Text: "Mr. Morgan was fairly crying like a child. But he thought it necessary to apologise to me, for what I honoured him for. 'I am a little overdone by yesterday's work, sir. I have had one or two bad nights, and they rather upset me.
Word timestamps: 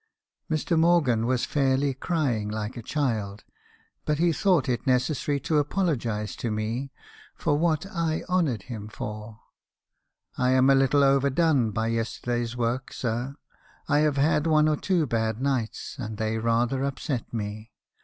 "Mr. 0.49 0.79
Morgan 0.79 1.27
was 1.27 1.45
fairly 1.45 1.93
crying 1.93 2.49
like 2.49 2.75
a 2.75 2.81
child. 2.81 3.43
But 4.03 4.17
he 4.17 4.33
thought 4.33 4.67
it 4.67 4.87
necessary 4.87 5.39
to 5.41 5.59
apologise 5.59 6.35
to 6.37 6.49
me, 6.49 6.91
for 7.35 7.55
what 7.55 7.85
I 7.85 8.23
honoured 8.27 8.63
him 8.63 8.87
for. 8.87 9.39
'I 10.39 10.51
am 10.53 10.69
a 10.71 10.75
little 10.75 11.03
overdone 11.03 11.69
by 11.69 11.85
yesterday's 11.89 12.57
work, 12.57 12.91
sir. 12.93 13.35
I 13.87 13.99
have 13.99 14.17
had 14.17 14.47
one 14.47 14.67
or 14.67 14.75
two 14.77 15.05
bad 15.05 15.39
nights, 15.39 15.97
and 15.99 16.17
they 16.17 16.39
rather 16.39 16.83
upset 16.83 17.31
me. 17.31 17.71